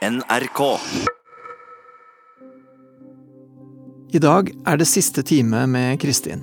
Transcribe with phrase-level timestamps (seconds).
[0.00, 0.60] NRK.
[4.16, 6.40] I dag er det siste time med Kristin.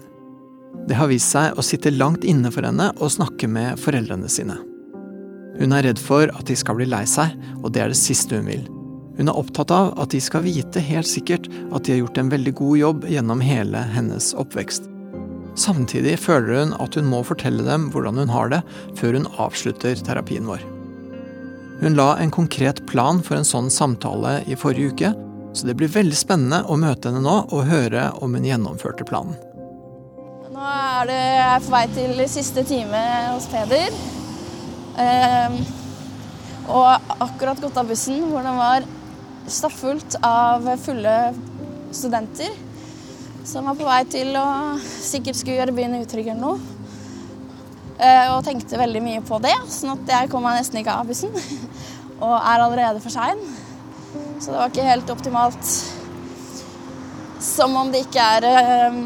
[0.86, 4.60] Det har vist seg å sitte langt inne for henne å snakke med foreldrene sine.
[5.58, 7.34] Hun er redd for at de skal bli lei seg,
[7.64, 8.70] og det er det siste hun vil.
[9.18, 12.34] Hun er opptatt av at de skal vite helt sikkert at de har gjort en
[12.38, 14.86] veldig god jobb gjennom hele hennes oppvekst.
[15.58, 18.66] Samtidig føler hun at hun må fortelle dem hvordan hun har det,
[19.02, 20.62] før hun avslutter terapien vår.
[21.82, 25.12] Hun la en konkret plan for en sånn samtale i forrige uke,
[25.54, 29.38] så det blir veldig spennende å møte henne nå og høre om hun gjennomførte planen.
[30.54, 34.00] Nå er det, jeg er på vei til siste time hos Peder.
[34.98, 35.60] Eh,
[36.68, 38.88] og akkurat gått av bussen hvor den var
[39.48, 41.18] stappfullt av fulle
[41.96, 42.58] studenter
[43.48, 44.48] som var på vei til å
[44.82, 46.77] sikkert skulle gjøre byen utrygg eller noe.
[47.98, 51.08] Eh, og tenkte veldig mye på det, sånn at jeg kom meg nesten ikke av
[51.10, 51.34] bussen.
[52.26, 53.42] og er allerede for sein.
[54.38, 55.72] Så det var ikke helt optimalt.
[57.42, 59.00] Som om det ikke er eh,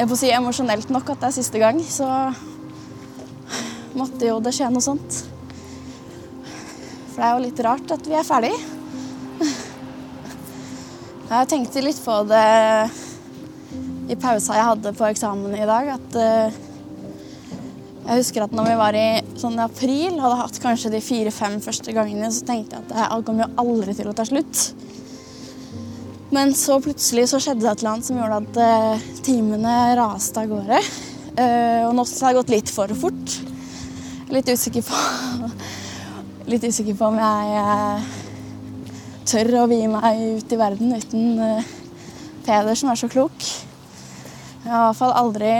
[0.00, 2.06] jeg får si emosjonelt nok at det er siste gang, så
[3.98, 5.18] måtte jo det skje noe sånt.
[7.10, 8.54] For det er jo litt rart at vi er ferdig.
[11.30, 12.46] Jeg tenkte litt på det
[14.10, 16.56] i pausa jeg hadde på eksamen i dag, at uh,
[18.10, 19.08] jeg husker at når vi var i
[19.38, 23.38] sånn april, hadde hatt kanskje de fire-fem første gangene, så tenkte jeg at det kom
[23.38, 24.62] jo aldri til å ta slutt.
[26.34, 30.42] Men så plutselig så skjedde det et eller annet som gjorde at eh, timene raste
[30.42, 30.80] av gårde.
[31.38, 33.36] Eh, og nå har det gått litt for fort.
[34.34, 34.98] Litt usikker på
[36.50, 38.04] Litt usikker på om jeg
[39.30, 41.40] tør å vie meg ut i verden uten
[42.42, 43.38] Peder, som er så klok.
[44.64, 45.54] Jeg har i hvert fall aldri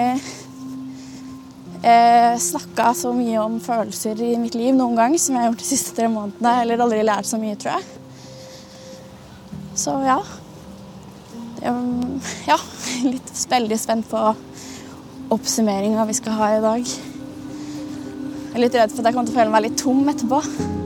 [1.82, 5.64] eh, snakka så mye om følelser i mitt liv noen gang som jeg har gjort
[5.64, 6.54] de siste tre månedene.
[6.62, 7.84] Eller aldri lært så mye, tror jeg.
[9.80, 10.18] Så ja.
[12.50, 12.56] Ja,
[13.04, 14.20] litt veldig spent på
[15.30, 16.92] oppsummeringa vi skal ha i dag.
[18.50, 20.79] Jeg er litt redd for at jeg kommer til å føle meg litt tom etterpå.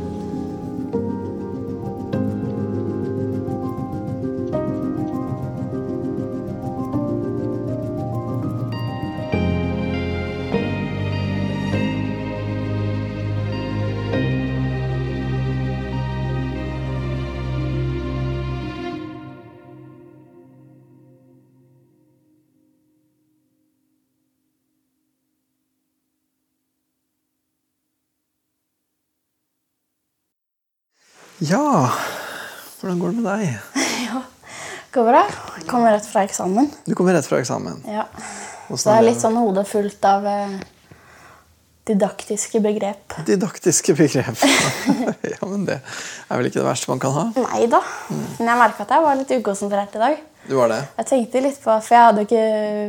[33.25, 33.81] Med deg?
[34.05, 35.25] Ja, det går bra.
[35.59, 36.69] Jeg kommer rett fra eksamen.
[36.87, 37.81] Du kommer rett fra eksamen.
[37.89, 38.05] Ja.
[38.69, 40.53] Hvordan Så det er litt sånn hodet fullt av eh,
[41.89, 43.17] didaktiske begrep.
[43.27, 44.45] Didaktiske begrep.
[45.33, 47.25] ja, men det er vel ikke det verste man kan ha?
[47.49, 47.83] Nei da.
[48.39, 50.23] Men jeg merka at jeg var litt ukonsentrert i dag.
[50.45, 50.81] Du var det?
[51.01, 52.41] Jeg tenkte litt på, for jeg, ikke,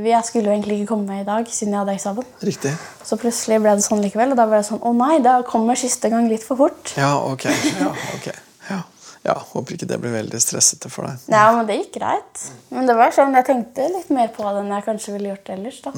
[0.04, 2.32] jeg skulle jo egentlig ikke komme i dag siden jeg hadde eksamen.
[2.44, 2.74] Riktig.
[3.08, 5.80] Så plutselig ble det sånn likevel, og da ble det sånn Å nei, da kommer
[5.80, 6.92] siste gang litt for fort.
[7.00, 7.48] Ja, ok.
[7.80, 8.28] Ja, ok.
[8.72, 8.82] Ja.
[9.26, 11.24] Ja, Håper ikke det blir veldig stressete for deg.
[11.34, 12.44] Ja, men det gikk greit.
[12.70, 15.54] Men det var sånn, jeg tenkte litt mer på det enn jeg kanskje ville gjort
[15.56, 15.80] ellers.
[15.86, 15.94] da.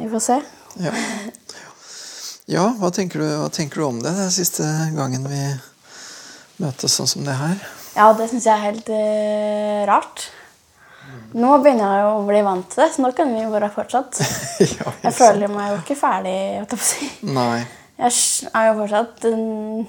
[0.00, 0.38] Vi får se.
[0.80, 0.92] Ja,
[2.56, 4.14] ja hva, tenker du, hva tenker du om det?
[4.16, 4.66] Det er siste
[4.96, 5.42] gangen vi
[6.62, 7.60] møtes sånn som det her.
[7.96, 10.26] Ja, det syns jeg er helt uh, rart.
[11.36, 14.20] Nå begynner jeg å bli vant til det, så nå kan vi jo bare fortsatt.
[14.78, 16.36] ja, Jeg føler meg jo ikke ferdig.
[16.64, 17.10] jeg.
[17.28, 17.64] Nei.
[17.96, 18.12] Jeg
[18.52, 19.86] er jo fortsatt mm,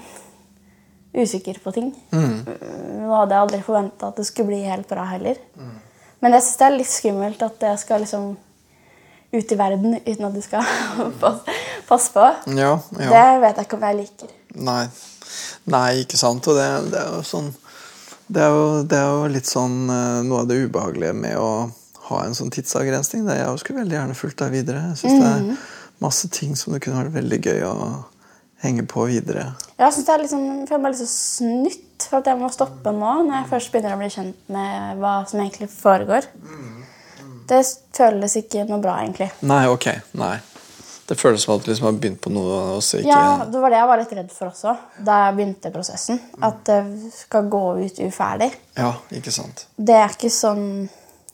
[1.14, 1.92] usikker på ting.
[2.12, 2.42] Mm.
[3.04, 5.38] Nå hadde jeg aldri forventa at det skulle bli helt bra heller.
[6.20, 8.34] Men jeg syns det er litt skummelt at jeg skal liksom
[9.28, 10.64] ut i verden uten at du skal
[11.88, 12.26] passe på.
[12.56, 13.08] Ja, ja.
[13.12, 14.36] Det vet jeg ikke om jeg liker.
[14.68, 14.84] Nei.
[15.68, 16.48] Nei, ikke sant.
[16.48, 17.50] Og det, det er jo sånn
[18.28, 21.70] det er, jo, det er jo litt sånn eh, noe av det ubehagelige med å
[22.10, 23.24] ha en sånn tidsavgrensning.
[23.24, 24.82] Det jeg skulle veldig gjerne fulgt deg videre.
[24.90, 25.62] Jeg synes det er
[26.04, 27.74] masse ting som det kunne vært veldig gøy å
[28.64, 29.52] henge på videre.
[29.78, 33.34] Jeg sånn, jeg føler meg litt så snytt for at jeg må stoppe nå, når
[33.40, 36.26] jeg først begynner å bli kjent med hva som egentlig foregår.
[37.48, 37.62] Det
[37.96, 39.30] føles ikke noe bra, egentlig.
[39.48, 39.88] Nei, ok.
[40.20, 40.36] Nei.
[41.08, 43.60] Det føles som at du liksom har begynt på noe og så ikke Ja, Det
[43.62, 44.74] var det jeg var litt redd for også,
[45.06, 46.18] da jeg begynte prosessen.
[46.44, 46.82] At det
[47.16, 48.50] skal gå ut uferdig.
[48.76, 49.64] Ja, ikke sant.
[49.76, 50.66] Det er ikke sånn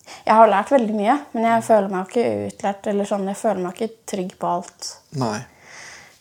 [0.05, 2.87] Jeg har lært veldig mye, men jeg føler meg ikke utlært.
[2.87, 4.91] eller sånn, Jeg føler meg ikke trygg på alt.
[5.19, 5.39] Nei.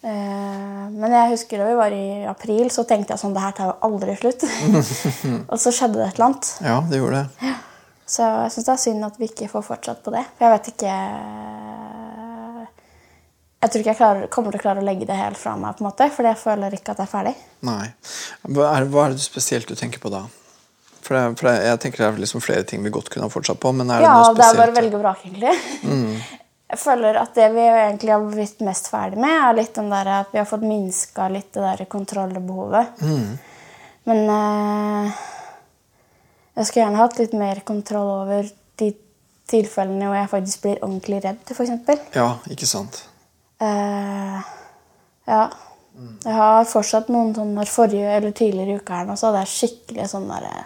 [0.04, 3.54] Eh, men jeg husker da vi var i april, så tenkte jeg sånn Det her
[3.56, 4.44] tar jo aldri slutt.
[5.52, 6.50] og så skjedde det et eller annet.
[6.66, 7.54] Ja, det gjorde det.
[8.14, 10.26] Så jeg syns det er synd at vi ikke får fortsatt på det.
[10.36, 10.98] For jeg vet ikke
[13.64, 15.78] Jeg tror ikke jeg klarer, kommer til å klare å legge det helt fra meg,
[15.78, 17.32] på en måte, for jeg føler ikke at jeg er ferdig.
[17.64, 17.86] Nei.
[18.52, 20.26] Hva er, hva er det spesielt du tenker på da?
[21.00, 23.32] For, det, for det, Jeg tenker det er liksom flere ting vi godt kunne ha
[23.32, 23.72] fortsatt på.
[23.72, 26.20] men er det Ja, noe det er bare velge og vrake, egentlig.
[26.74, 30.08] Jeg føler at det vi egentlig har blitt mest ferdig med, er litt den der
[30.16, 33.04] at vi har fått minska litt det der kontrollbehovet.
[34.10, 35.20] Men eh,
[36.58, 38.50] jeg skulle gjerne hatt litt mer kontroll over
[38.82, 38.90] de
[39.54, 41.94] tilfellene hvor jeg faktisk blir ordentlig redd, f.eks.
[42.18, 43.04] Ja, ikke sant?
[43.62, 44.52] Eh,
[45.30, 45.46] ja.
[46.26, 49.54] Jeg har fortsatt noen sånne forrige eller tidligere i uka her nå, så hadde jeg
[49.54, 50.64] skikkelig sånn derre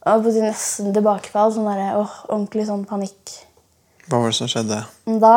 [0.00, 1.50] på Nesten tilbakefall.
[1.52, 3.34] Sånn derre ordentlig sånn panikk.
[4.10, 4.80] Hva var det som skjedde?
[5.22, 5.34] Da,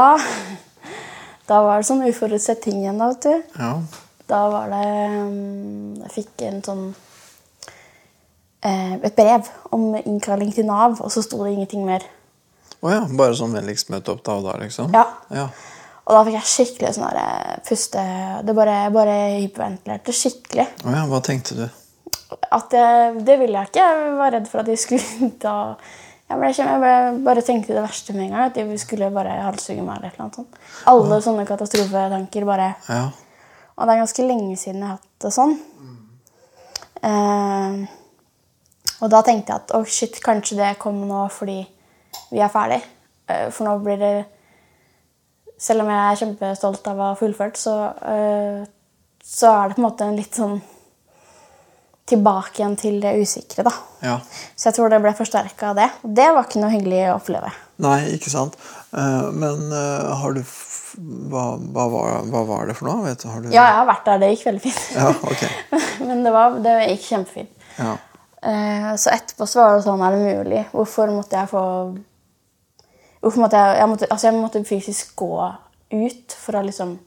[1.46, 3.60] da var det sånn uforutsett ting igjen, da, vet du.
[3.60, 3.74] Ja.
[4.25, 4.88] Da var det
[5.20, 6.84] um, Jeg fikk en sånn
[8.64, 12.06] eh, Et brev om innkalling til Nav, og så sto det ingenting mer.
[12.81, 14.90] Å ja, bare sånn vennligst møte opp da og da, liksom?
[14.96, 15.06] Ja.
[15.36, 15.46] ja.
[16.08, 18.06] Og da fikk jeg skikkelig sånn der, eh, puste
[18.48, 20.66] Det bare, bare hyperventilerte skikkelig.
[20.81, 21.68] Å ja, hva tenkte du?
[22.50, 23.86] At jeg, det ville jeg ikke.
[23.86, 25.58] Jeg var redd for at de skulle ta
[26.30, 26.94] jeg, ble, jeg ble,
[27.25, 28.46] bare tenkte det verste med en gang.
[28.48, 30.00] At de skulle bare halshugge meg.
[30.00, 30.62] eller annet sånt.
[30.90, 33.04] Alle sånne katastrofetanker bare Ja.
[33.74, 35.56] Og det er ganske lenge siden jeg har hatt det sånn.
[37.04, 37.86] Eh,
[39.04, 41.60] og da tenkte jeg at oh shit, kanskje det kommer nå fordi
[42.31, 42.80] vi er ferdig.
[43.30, 44.16] Uh, for nå blir det
[45.64, 47.74] Selv om jeg er kjempestolt av å ha fullført, så,
[48.04, 48.66] uh,
[49.24, 50.58] så er det på en måte en litt sånn
[52.06, 53.72] Tilbake igjen til det usikre, da.
[54.04, 54.18] ja.
[54.60, 55.86] Så jeg tror det ble forsterka av det.
[56.04, 57.52] Og det var ikke noe hyggelig å oppleve.
[57.84, 58.58] Nei, ikke sant.
[58.92, 63.06] Eh, men eh, har du hva, hva, var, hva var det for noe?
[63.08, 63.48] Vet du, har du...
[63.50, 64.20] Ja, jeg har vært der.
[64.22, 64.82] Det gikk veldig fint.
[64.98, 65.46] Ja, ok.
[66.10, 67.66] Men det, var, det gikk kjempefint.
[67.80, 67.96] Ja.
[68.44, 70.66] Eh, Så etterpå så var det sånn Er det mulig?
[70.76, 71.64] Hvorfor måtte jeg få
[73.24, 75.32] Hvorfor måtte jeg Jeg måtte, altså jeg måtte fysisk gå
[75.94, 76.98] ut for å liksom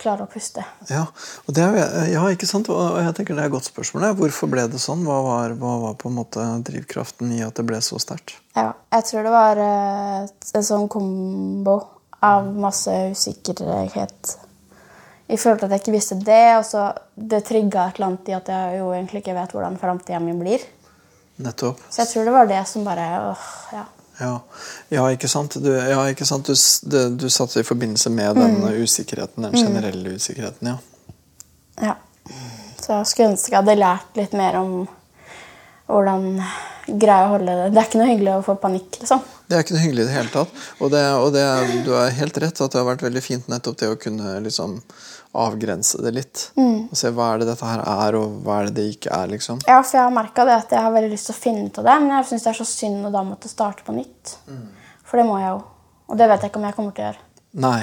[0.00, 0.64] klare å puste.
[0.90, 1.04] Ja,
[1.46, 1.78] og det er,
[2.10, 2.68] ja, ikke sant?
[2.72, 4.08] Og jeg tenker det er et godt spørsmål.
[4.18, 5.04] Hvorfor ble det sånn?
[5.06, 8.36] Hva var, hva var på en måte drivkraften i at det ble så sterkt?
[8.58, 11.78] Ja, jeg tror det var eh, en sånn kombo
[12.24, 14.36] av masse usikkerhet.
[15.24, 18.36] Jeg følte at jeg ikke visste det, og så det trigga et eller annet i
[18.36, 20.64] at jeg jo egentlig ikke vet hvordan framtida mi blir.
[21.44, 21.80] Nettopp.
[21.90, 23.84] Så jeg tror det var det som bare åh, ja.
[24.20, 24.34] Ja,
[24.94, 25.56] ja ikke sant?
[25.62, 26.50] Du, ja, ikke sant?
[26.50, 26.54] Du,
[26.90, 30.76] det, du satte i forbindelse med den usikkerheten, den generelle usikkerheten, ja.
[31.82, 31.96] Ja.
[32.78, 34.74] Så jeg skulle ønske jeg hadde lært litt mer om
[35.88, 36.28] hvordan
[36.86, 37.70] greie å holde det.
[37.72, 39.24] Det er ikke noe hyggelig å få panikk, liksom.
[39.48, 40.62] Det er ikke noe hyggelig i det hele tatt.
[40.78, 41.44] Og, det, og det,
[41.84, 44.78] du har helt rett at det har vært veldig fint nettopp det å kunne liksom
[45.34, 46.42] avgrense det litt.
[46.56, 49.28] Og se hva er det dette her er, og hva er det det ikke er,
[49.34, 49.60] liksom.
[49.68, 51.84] Ja, for jeg har merka at jeg har veldig lyst til å finne ut av
[51.90, 54.36] det, men jeg syns det er så synd å da måtte starte på nytt.
[55.04, 55.62] For det må jeg jo.
[56.08, 57.22] Og det vet jeg ikke om jeg kommer til å gjøre.
[57.54, 57.82] Nei.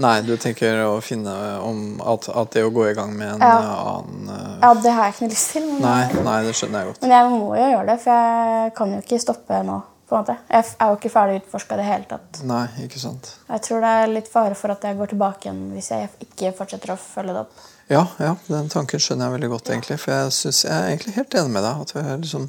[0.00, 3.42] Nei, du tenker å finne om at, at det å gå i gang med en
[3.44, 3.58] Ja.
[3.60, 4.58] eh, annen uh...
[4.62, 5.66] Ja, det har jeg ikke noe lyst til.
[5.68, 7.02] Men, Nei, nei, det skjønner jeg godt.
[7.04, 9.76] men jeg må jo gjøre det, for jeg kan jo ikke stoppe nå.
[10.12, 10.36] På en måte.
[10.52, 12.40] Jeg er jo ikke ferdig utforska i det hele tatt.
[12.48, 13.30] Nei, ikke sant.
[13.48, 16.52] Jeg tror det er litt fare for at jeg går tilbake igjen hvis jeg ikke
[16.58, 17.62] fortsetter å følge det opp.
[17.92, 19.98] Ja, ja, den tanken skjønner jeg veldig godt, egentlig.
[20.00, 21.82] For jeg, synes, jeg er egentlig helt enig med deg.
[21.84, 22.48] At vi har, liksom,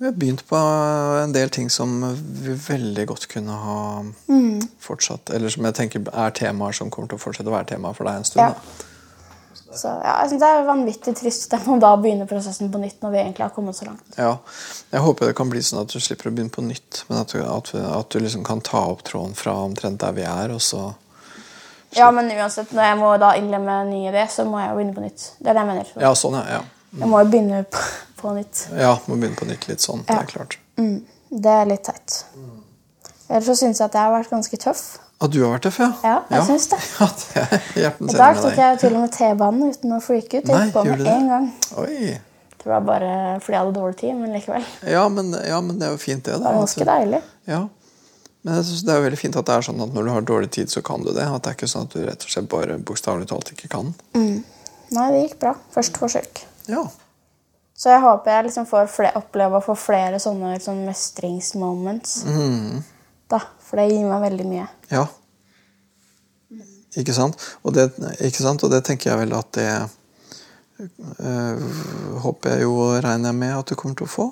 [0.00, 0.60] vi har begynt på
[1.20, 1.96] en del ting som
[2.44, 3.80] vi veldig godt kunne ha
[4.80, 7.96] fortsatt Eller som jeg tenker er temaer som kommer til å fortsette å være temaer
[7.96, 8.46] for deg en stund.
[8.48, 8.54] Ja.
[8.56, 8.89] Da.
[9.72, 13.04] Så ja, jeg synes Det er vanvittig trist at må da begynne prosessen på nytt
[13.04, 14.16] når vi egentlig har kommet så langt.
[14.16, 14.32] Ja.
[14.90, 17.34] Jeg håper det kan bli sånn at du slipper å begynne på nytt, men at
[17.34, 20.62] du, at, at du liksom kan ta opp tråden fra omtrent der vi er, og
[20.64, 20.90] så
[21.94, 24.76] Ja, Men uansett, når jeg må da innlemme en ny idé, så må jeg jo
[24.78, 25.24] begynne på nytt.
[25.38, 25.88] Det er det jeg mener.
[25.98, 26.60] Ja, sånn, ja.
[26.90, 27.00] Mm.
[27.00, 27.82] Jeg må jo begynne på,
[28.20, 28.64] på nytt.
[28.78, 30.04] Ja, må begynne på nytt litt sånn.
[30.06, 30.58] Det er klart.
[30.78, 31.00] Mm,
[31.30, 32.20] det er litt teit.
[33.30, 34.84] Ellers så syns jeg at jeg har vært ganske tøff.
[35.20, 35.90] Og du har vært tøff, ja?
[36.02, 36.78] Ja, jeg syns det.
[37.82, 40.48] Ja, det I dag tok jeg til og med T-banen uten å freake ut.
[40.48, 41.50] Jeg gikk på med én gang.
[41.82, 42.14] Oi.
[42.60, 43.10] Det var bare
[43.40, 44.64] fordi jeg hadde dårlig tid, men likevel.
[44.88, 46.32] Ja men, ja, men det er jo fint, det.
[46.38, 46.48] Det Da.
[46.50, 47.20] var ganske deilig.
[47.48, 47.60] ja.
[48.42, 50.10] Men jeg synes det er jo veldig fint at det er sånn at når du
[50.14, 51.26] har dårlig tid, så kan du det.
[51.28, 53.90] At det er ikke sånn at du rett og slett bare bokstavelig talt ikke kan.
[54.16, 55.52] Nei, det gikk bra.
[55.74, 56.40] Første forsøk.
[56.72, 56.86] Ja.
[57.76, 62.24] Så jeg håper jeg liksom får oppleve å få flere sånne liksom, mestringsmoments.
[62.24, 62.80] Mhm.
[63.30, 64.66] Da, For det gir meg veldig mye.
[64.90, 65.06] Ja.
[66.98, 67.38] Ikke sant?
[67.62, 67.90] Og det,
[68.26, 68.64] ikke sant?
[68.66, 69.68] Og det tenker jeg vel at det
[71.22, 71.60] øh,
[72.24, 74.26] Håper jeg jo regner jeg med at du kommer til å få.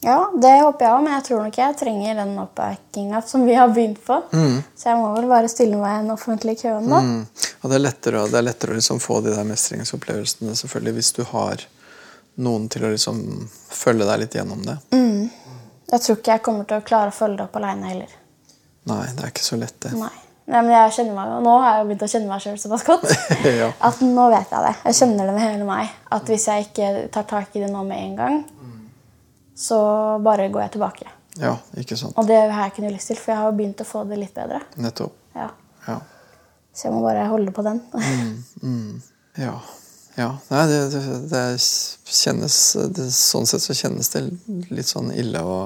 [0.00, 3.56] Ja, det håper jeg òg, men jeg tror nok jeg trenger den oppbackinga som vi
[3.58, 4.20] har begynt på.
[4.78, 7.00] Så jeg må vel bare stille meg i en offentlig kø da.
[7.02, 7.24] Mm.
[7.58, 11.12] Og det er lettere, det er lettere å liksom få de der mestringsopplevelsene selvfølgelig hvis
[11.18, 11.66] du har
[12.38, 13.18] noen til å liksom
[13.50, 14.78] følge deg litt gjennom det.
[15.88, 18.16] Jeg tror ikke jeg kommer til å klare å følge det opp aleine heller.
[18.88, 19.92] Nei, det er ikke så lett, det.
[19.96, 20.14] Nei.
[20.48, 22.84] Nei, men jeg kjenner meg jo, Nå har jeg begynt å kjenne meg sjøl såpass
[22.88, 23.10] godt.
[23.60, 23.66] ja.
[23.84, 24.74] At nå vet jeg det.
[24.86, 25.90] Jeg kjenner det med hele meg.
[26.16, 28.38] At hvis jeg ikke tar tak i det nå med en gang,
[29.58, 29.78] så
[30.24, 31.08] bare går jeg tilbake.
[31.40, 32.16] ja, ikke sant.
[32.16, 34.04] Og det har jeg ikke noe lyst til, for jeg har jo begynt å få
[34.08, 34.62] det litt bedre.
[34.80, 35.18] Nettopp.
[35.36, 35.50] Ja.
[35.88, 35.98] Ja.
[36.72, 37.82] Så jeg må bare holde på den.
[39.38, 39.54] Ja.
[40.18, 40.32] Ja.
[40.50, 41.42] Nei, det, det, det
[42.10, 42.56] kjennes
[42.96, 44.24] det, Sånn sett så kjennes det
[44.74, 45.58] litt sånn ille å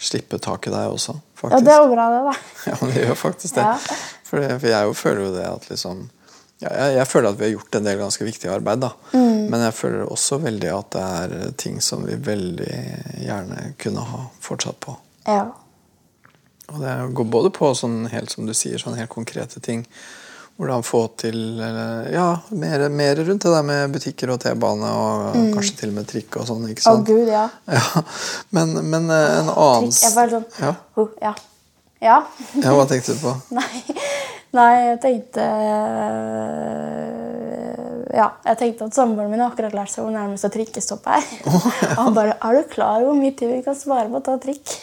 [0.00, 2.34] slippe tak i deg også, Ja, det er jo bra, det, da.
[2.70, 3.66] Ja, det gjør faktisk det.
[3.66, 3.98] Ja.
[4.24, 6.06] For, for jeg jo føler jo det at liksom
[6.60, 8.90] ja, jeg, jeg føler at vi har gjort en del ganske viktig arbeid, da.
[9.16, 9.46] Mm.
[9.52, 12.80] Men jeg føler også veldig at det er ting som vi veldig
[13.24, 14.96] gjerne kunne ha fortsatt på.
[15.24, 15.46] Ja.
[16.70, 19.86] Og det går både på sånn helt som du sier, sånn helt konkrete ting.
[20.60, 21.36] Hvordan få til
[22.12, 26.08] ja, mer, mer rundt det der med butikker og T-bane og kanskje til og med
[26.10, 26.66] trikk og sånn.
[26.68, 27.08] ikke sant?
[27.08, 27.46] Å gud, ja.
[27.78, 28.02] Ja,
[28.52, 30.02] men, men eh, en annen Trikk.
[30.04, 30.72] Jeg bare sånn ja.
[30.98, 31.32] «Huh, ja.
[32.04, 32.18] ja.
[32.60, 33.32] ja, hva tenkte du på?
[33.56, 33.70] Nei.
[34.58, 35.46] Nei, jeg tenkte
[38.10, 41.24] Ja, jeg tenkte at samboeren min har akkurat lært seg hvor nærmeste trikkestopp er.
[41.46, 41.70] Og
[42.02, 44.76] han bare 'Er du klar hvor mye tid vi kan svare på å ta trikk?'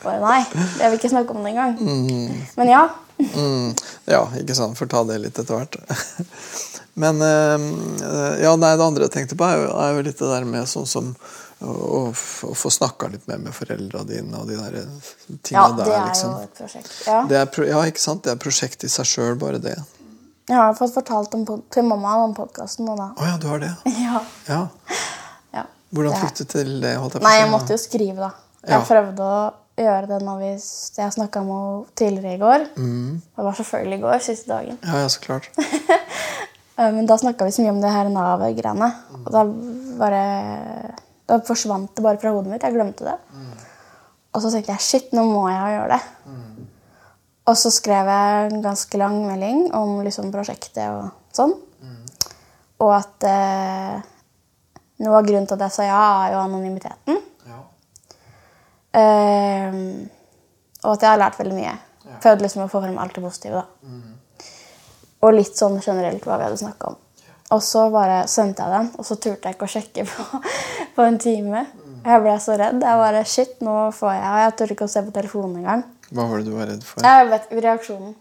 [0.00, 0.40] Bare nei.
[0.80, 1.74] Jeg vil ikke snakke om det engang.
[2.56, 2.86] Men ja.
[3.20, 3.74] Mm,
[4.10, 4.78] ja, ikke sant.
[4.78, 5.76] Får ta det litt etter hvert.
[7.00, 10.32] Men eh, ja, nei, det andre jeg tenkte på, er jo, er jo litt det
[10.32, 11.12] der med sånn som
[11.60, 11.72] å,
[12.08, 14.78] å få snakka litt mer med foreldra dine og de der
[15.44, 16.34] tinga ja, der, det er liksom.
[16.34, 16.92] jo et prosjekt.
[17.06, 17.20] Ja.
[17.28, 18.24] Er, ja, ikke sant?
[18.24, 19.76] Det er prosjekt i seg sjøl, bare det.
[20.50, 23.12] Jeg har fått fortalt om, til mamma om podkasten nå, da.
[23.14, 23.74] Å ja, du har det?
[24.06, 24.22] Ja.
[24.48, 24.62] Ja.
[25.54, 25.66] ja.
[25.94, 26.96] Hvordan fikk du til det?
[26.96, 28.32] jeg på Nei, jeg måtte jo skrive, da.
[28.64, 28.80] Jeg Ja.
[28.84, 29.36] prøvde å
[29.84, 30.50] gjøre det når vi,
[30.98, 32.66] jeg snakka med henne tidligere i går.
[32.76, 33.20] Mm.
[33.36, 34.78] Det var selvfølgelig i går, siste dagen.
[34.84, 35.50] Ja, ja, så klart.
[36.80, 38.86] Eh, Men da snakka vi så mye om det her Nav-greiene.
[39.18, 39.42] Og da
[40.00, 40.20] bare
[41.28, 42.62] Da forsvant det bare fra hodet mitt.
[42.64, 43.18] Jeg glemte det.
[44.32, 46.30] Og så tenkte jeg shit, nå må jeg gjøre det.
[47.50, 51.52] Og så skrev jeg en ganske lang melding om liksom prosjektet og sånn.
[52.80, 54.00] Og at eh,
[55.04, 57.20] noe av grunnen til at jeg sa ja, er jo anonymiteten.
[58.92, 59.00] Ja.
[59.00, 59.76] Eh,
[60.82, 61.76] og at jeg har lært veldig mye.
[62.24, 63.60] Prøvd liksom å få frem alt det positive.
[63.60, 63.92] da.
[65.20, 66.96] Og litt sånn generelt hva vi hadde snakka om.
[67.50, 70.40] Og så bare sendte jeg den, og så turte jeg ikke å sjekke på,
[70.96, 71.66] på en time.
[72.06, 72.80] Jeg ble så redd.
[72.80, 75.82] Jeg bare Shit, nå får jeg jeg turte ikke å se på telefonen engang.
[76.10, 77.04] Hva var det du var redd for?
[77.04, 78.14] Jeg vet reaksjonen.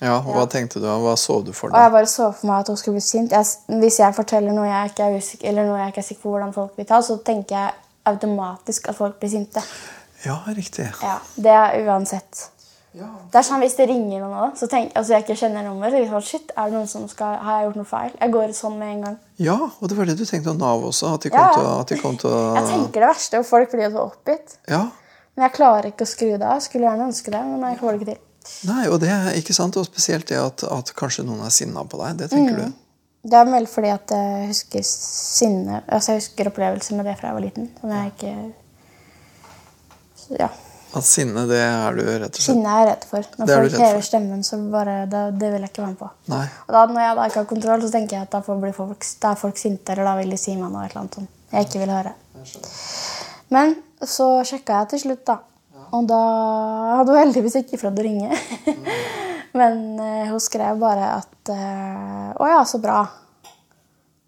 [0.00, 0.86] Ja, Hva tenkte du?
[0.86, 3.32] Hva så du for Og jeg bare så for meg at hun skulle bli sint.
[3.32, 6.22] Jeg, hvis jeg forteller noe jeg ikke er usikker, eller noe jeg ikke er sikker
[6.22, 7.70] på hvordan folk vil ta, så tenker jeg
[8.12, 9.62] automatisk at folk blir sinte.
[10.24, 10.86] Ja, riktig.
[11.02, 12.48] Ja, Det er uansett.
[12.96, 13.10] Ja.
[13.30, 16.00] Det er sånn Hvis det ringer noen så tenk, altså jeg ikke kjenner nummeret, så
[16.00, 18.12] liksom, shit, er det noen som skal, har jeg gjort noe feil?
[18.22, 19.18] Jeg går sånn med en gang.
[19.36, 21.10] ja, og det var det du tenkte om Nav også?
[21.14, 21.52] At de kom, Ja.
[21.52, 24.06] til, at de kom til å Jeg tenker det verste, og folk blir jo så
[24.10, 24.56] oppgitt.
[24.68, 24.86] Ja.
[25.36, 26.60] Men jeg klarer ikke å skru det av.
[26.64, 28.22] Skulle gjerne ønske det, men jeg får det ikke til.
[28.72, 31.84] Nei, og det er ikke sant, og spesielt det at, at kanskje noen er sinna
[31.84, 32.16] på deg.
[32.16, 32.72] Det tenker du?
[33.26, 37.28] Det er vel fordi at jeg husker sinne Altså jeg husker opplevelser med det fra
[37.28, 37.68] jeg var liten.
[37.80, 38.34] Som jeg ikke
[40.34, 40.48] Ja.
[40.96, 43.26] At sinne, det er du rett og slett Sinne er jeg redd for.
[43.36, 46.10] Når folk hever stemmen, så bare det, det vil jeg ikke være med på.
[46.32, 46.44] Nei.
[46.66, 48.70] Og da når jeg da ikke har kontroll, så tenker jeg at da, får bli
[48.76, 51.68] folk, da er folk sinte, eller da vil de si meg noe eller annet jeg
[51.68, 52.14] ikke vil høre.
[53.54, 55.38] Men så sjekka jeg til slutt, da.
[55.94, 56.22] Og da
[56.98, 58.40] hadde hun heldigvis ikke prøvd å ringe.
[59.58, 63.04] Men uh, hun skrev bare at uh, Å ja, så bra.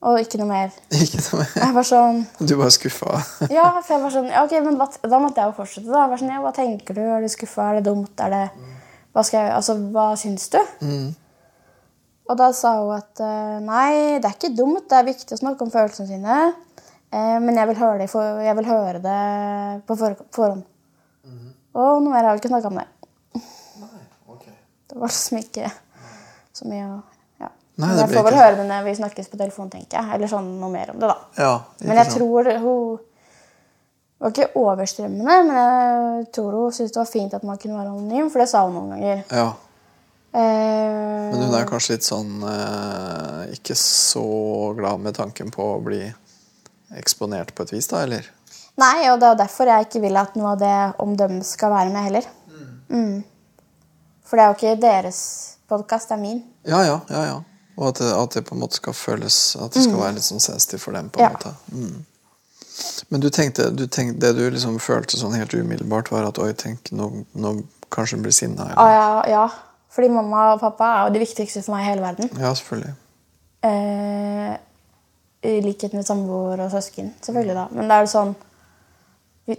[0.06, 0.74] Og ikke noe mer.
[0.94, 1.54] Ikke noe mer.
[1.58, 3.16] Jeg var sånn Du var skuffa?
[3.58, 5.88] Ja, for jeg var sånn ja, ok, men Da måtte jeg jo fortsette.
[5.90, 6.04] da.
[6.04, 7.00] Jeg var sånn, ja, Hva tenker du?
[7.02, 7.70] Er du skuffa?
[7.72, 8.12] Er det dumt?
[8.22, 8.44] Er det
[9.16, 10.60] Hva skal jeg Altså, hva syns du?
[10.86, 11.08] Mm.
[12.28, 14.84] Og da sa hun at eh, nei, det er ikke dumt.
[14.90, 16.38] Det er viktig å snakke om følelsene sine.
[17.08, 19.20] Eh, men jeg vil høre det, for, jeg vil høre det
[19.88, 20.66] på for, forhånd.
[21.78, 22.84] Og noe mer har vi ikke snakka om det.
[23.80, 24.44] Nei, ok.
[24.92, 25.70] Det var liksom ikke
[26.60, 26.98] så mye å.
[27.78, 30.14] Nei, Men jeg får vel ikke- høre det når vi snakkes på telefon, tenker jeg.
[30.14, 31.18] Eller sånn noe mer om det, da.
[31.38, 32.98] Ja, Men jeg tror hun
[34.18, 37.92] var ikke overstrømmende, men jeg tror hun syntes det var fint at man kunne være
[37.92, 39.24] anonym, for det sa hun noen ganger.
[39.30, 39.52] Ja.
[40.34, 45.82] Eh, Men hun er kanskje litt sånn eh, Ikke så glad med tanken på å
[45.82, 46.02] bli
[46.98, 48.26] eksponert på et vis, da, eller?
[48.76, 51.92] Nei, og det er derfor jeg ikke vil at noe av det omdømmet skal være
[51.92, 52.28] med heller.
[52.90, 53.24] Mm.
[54.24, 55.20] For det er jo ikke deres
[55.68, 56.42] podkast, det er min.
[56.68, 57.24] Ja, ja, ja.
[57.24, 57.38] ja.
[57.78, 60.26] Og at det, at det på en måte skal føles At det skal være litt
[60.26, 61.10] sånn sensitivt for dem.
[61.14, 61.30] på en Mm.
[61.30, 61.36] Ja.
[61.38, 61.54] måte.
[61.72, 62.04] Mm.
[63.10, 66.52] Men du tenkte, du tenkte, det du liksom følte sånn helt umiddelbart, var at oi,
[66.54, 67.52] tenk, nå, nå
[67.90, 68.68] kanskje hun blir sinna.
[68.76, 69.48] Ah, ja, ja,
[69.90, 72.30] fordi mamma og pappa er jo det viktigste for meg i hele verden.
[72.38, 72.94] Ja, selvfølgelig.
[73.62, 74.56] Eh,
[75.48, 77.54] I likhet med samboer og søsken, selvfølgelig.
[77.54, 77.66] da.
[77.72, 78.34] Men da er det sånn
[79.48, 79.56] de,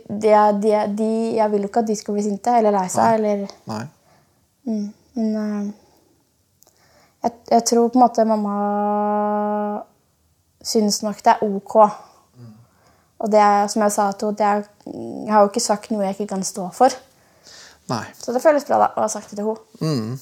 [0.62, 3.14] de, de, Jeg vil jo ikke at de skal bli sinte eller lei seg.
[3.20, 3.84] Eller, Nei.
[4.68, 4.94] Mm.
[5.16, 5.74] Men eh,
[7.24, 8.56] jeg, jeg tror på en måte mamma
[10.66, 11.76] syns nok det er ok.
[13.20, 14.46] Og det er, som jeg sa til henne, det
[15.28, 16.94] jeg har jo ikke sagt noe jeg ikke kan stå for.
[17.92, 18.06] Nei.
[18.16, 20.20] Så det føles bra da, å ha sagt det til henne.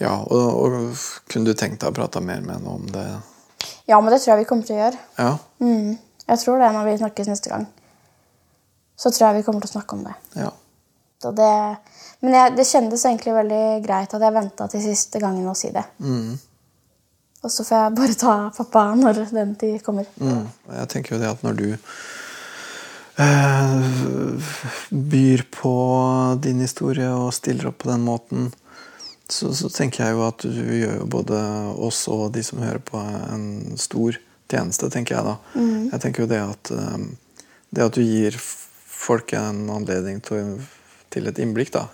[0.00, 3.06] Ja, og, og kunne du tenkt deg å prate mer med henne om det?
[3.88, 5.00] Ja, men det tror jeg vi kommer til å gjøre.
[5.20, 5.32] Ja.
[5.64, 5.98] Mm.
[6.30, 7.66] Jeg tror det når vi snakkes neste gang.
[9.00, 10.16] Så tror jeg vi kommer til å snakke om det.
[10.44, 10.52] ja.
[11.20, 11.54] Så det
[12.20, 15.70] men jeg, det kjennes egentlig veldig greit at jeg venta til siste gangen å si
[15.72, 15.84] det.
[16.04, 16.36] Mm.
[17.40, 20.08] Og så får jeg bare ta pappa når den tid kommer.
[20.20, 20.44] Mm.
[20.76, 21.68] Jeg tenker jo det at når du
[23.24, 23.76] eh,
[25.14, 25.74] byr på
[26.44, 28.50] din historie og stiller opp på den måten,
[29.30, 31.38] så, så tenker jeg jo at du gjør jo både
[31.88, 34.18] oss og de som hører på, en stor
[34.50, 35.36] tjeneste, tenker jeg da.
[35.94, 37.00] Jeg tenker jo det at eh,
[37.70, 40.58] det at du gir folk en anledning til,
[41.10, 41.86] til et innblikk da,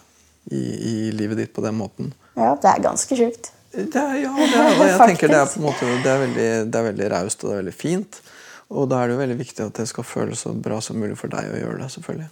[0.53, 3.53] i, i livet ditt på den måten, Ja, det er ganske sjukt.
[3.73, 6.51] det er, ja, det er, jeg tenker det er på en måte Det er veldig,
[6.73, 8.21] det er veldig raust og det er veldig fint.
[8.67, 11.17] Og da er det jo veldig viktig at det skal føles så bra som mulig
[11.21, 11.91] for deg å gjøre det.
[11.95, 12.31] selvfølgelig.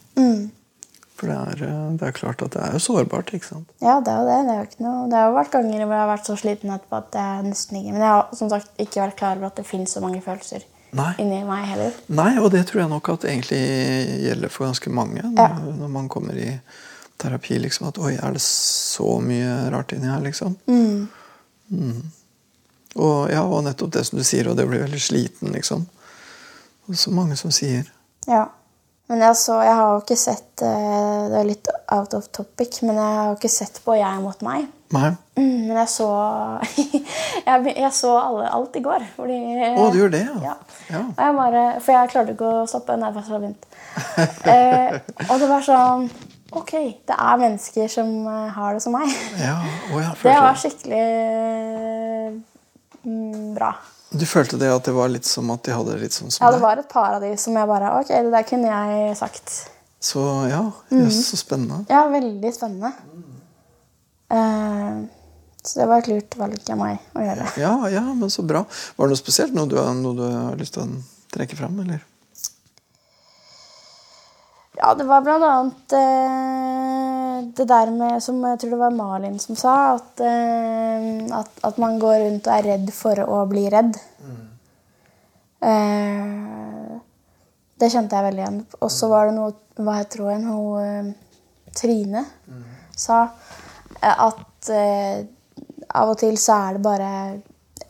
[1.15, 3.31] For det er, eh, det er klart at det er jo sårbart.
[3.37, 3.69] ikke sant?
[3.81, 4.39] Ja, det er jo det.
[4.49, 6.37] Det, er jo ikke noe, det har jo vært ganger hvor jeg har vært så
[6.41, 9.53] sliten etterpå at jeg nesten ikke Men jeg har som sagt ikke vært klar over
[9.53, 11.13] at det finnes så mange følelser Nei.
[11.19, 11.93] inni meg heller.
[12.15, 13.61] Nei, og det tror jeg nok at egentlig
[14.29, 15.23] gjelder for ganske mange.
[15.27, 15.73] Når, Ja.
[15.83, 16.61] når man kommer i
[17.19, 17.59] terapi.
[17.63, 20.57] liksom, At oi, er det så mye rart inni her, liksom?
[20.69, 21.09] Mm.
[22.95, 25.87] Og ja, og nettopp det som du sier, og det blir veldig sliten, liksom.
[26.89, 27.89] Og så mange som sier.
[28.29, 28.47] Ja.
[29.09, 32.79] Men jeg, så, jeg har jo ikke sett eh, Det er litt out of topic,
[32.83, 34.65] men jeg har jo ikke sett på Jeg mot meg.
[34.93, 35.09] Nei.
[35.37, 36.07] Mm, Men jeg så
[37.49, 39.07] jeg, jeg så alle, alt i går.
[39.17, 39.39] Fordi,
[39.81, 40.53] Å, du gjør det, ja.
[40.93, 41.01] Ja.
[41.17, 43.67] Jeg bare, for jeg klarte ikke å stoppe Nei, først hadde begynt.
[44.53, 45.01] eh,
[45.31, 46.09] og det var sånn
[46.55, 46.71] Ok,
[47.09, 49.11] det er mennesker som eh, har det som meg.
[49.41, 49.57] Ja,
[49.91, 51.03] Oh, ja, Det var skikkelig
[53.05, 53.73] mm, bra.
[54.15, 56.45] Du følte det at det var litt som at de hadde det litt sånn som
[56.45, 59.17] Ja, det var et par av de som jeg bare Ok, det der kunne jeg
[59.19, 59.57] sagt.
[60.05, 60.21] Så
[60.53, 60.61] ja,
[60.93, 61.09] Mm.
[61.11, 61.81] så spennende.
[61.91, 62.93] Ja, veldig spennende.
[64.35, 65.05] Eh,
[65.65, 67.47] så det var et lurt valg av meg å gjøre.
[67.63, 68.65] Ja, ja, men så bra.
[68.97, 69.55] Var det noe spesielt?
[69.57, 70.89] Noe du, noe du har lyst til å
[71.33, 72.03] trekke fram, eller?
[74.75, 79.39] Ja, det var blant annet eh, det der med Som jeg tror det var Malin
[79.39, 83.65] som sa, at, eh, at, at man går rundt og er redd for å bli
[83.73, 83.97] redd.
[85.65, 86.97] Eh,
[87.81, 88.59] det kjente jeg veldig igjen.
[88.83, 91.15] Og så var det noe Hva jeg tror jeg, Hun
[91.75, 92.27] Trine Trine
[92.95, 93.74] sa eh,
[94.13, 95.25] at eh,
[95.95, 97.09] av og til så er det bare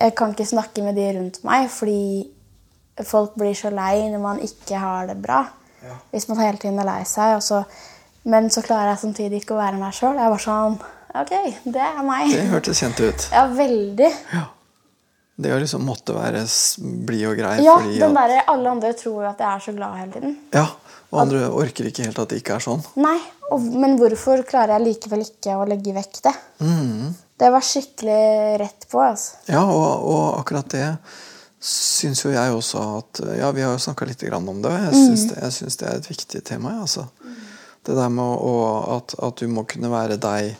[0.00, 2.30] Jeg kan ikke snakke med de rundt meg fordi
[3.04, 5.44] folk blir så lei når man ikke har det bra.
[6.12, 7.36] Hvis man hele tiden er lei seg.
[7.38, 7.62] Og så,
[8.30, 10.18] men så klarer jeg samtidig ikke å være meg sjøl.
[10.20, 10.78] Jeg var sånn
[11.14, 11.30] Ok,
[11.70, 12.32] det er meg.
[12.32, 13.26] Det hørtes kjent ut.
[13.36, 14.10] Ja, veldig.
[14.34, 14.48] Ja.
[15.34, 16.44] Det å liksom måtte være
[17.06, 19.96] blid og grei Ja, den at, Alle andre tror jo at jeg er så glad
[19.98, 20.36] hele tiden.
[20.54, 20.68] Ja,
[21.10, 22.82] og andre orker ikke helt at det ikke er sånn.
[22.98, 23.16] Nei,
[23.50, 26.34] og, Men hvorfor klarer jeg likevel ikke å legge vekk det?
[26.64, 27.12] Mm.
[27.36, 28.24] Det var skikkelig
[28.62, 29.00] rett på.
[29.02, 29.40] altså.
[29.50, 30.88] Ja, og, og akkurat det
[31.64, 34.84] syns jo jeg også at Ja, vi har jo snakka litt grann om det, og
[34.84, 36.76] jeg syns det, det er et viktig tema.
[36.84, 37.06] Altså.
[37.84, 38.52] Det der med å,
[38.98, 40.54] at, at du må kunne være deg,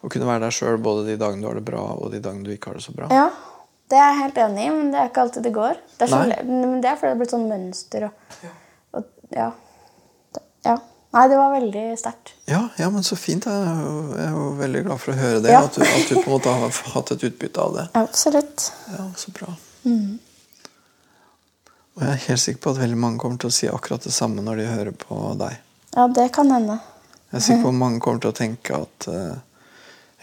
[0.00, 2.44] og kunne være deg sjøl både de dagene du har det bra, og de dagene
[2.46, 3.08] du ikke har det så bra.
[3.12, 3.28] Ja,
[3.88, 5.78] Det er jeg helt enig i, men det er ikke alltid det går.
[5.96, 8.08] Det er, så, men det er fordi det er blitt sånn mønster.
[8.08, 8.50] Og,
[8.98, 9.48] og, ja.
[10.66, 10.76] Ja.
[11.16, 12.34] Nei, det var veldig sterkt.
[12.50, 13.46] Ja, ja, men så fint.
[13.48, 15.54] Jeg er jo, jeg er jo veldig glad for å høre det.
[15.54, 15.62] Ja.
[15.64, 17.86] At, du, at du på en måte har hatt et utbytte av det.
[17.96, 18.66] Absolutt.
[18.92, 19.54] Ja, så bra.
[21.98, 24.12] Og jeg er helt sikker på at veldig mange kommer til å si akkurat det
[24.14, 25.56] samme når de hører på deg.
[25.96, 26.76] Ja, det kan hende.
[27.32, 29.40] Jeg er sikker på at mange kommer til å tenke at eh,